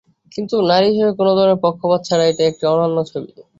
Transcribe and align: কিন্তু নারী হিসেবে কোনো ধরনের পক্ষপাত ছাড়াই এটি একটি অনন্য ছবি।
কিন্তু 0.31 0.55
নারী 0.69 0.87
হিসেবে 0.91 1.11
কোনো 1.19 1.31
ধরনের 1.37 1.59
পক্ষপাত 1.65 2.01
ছাড়াই 2.07 2.29
এটি 2.31 2.43
একটি 2.49 2.63
অনন্য 2.73 2.97
ছবি। 3.11 3.29